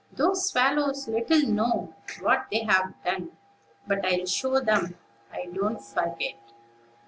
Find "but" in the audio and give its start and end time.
3.85-4.03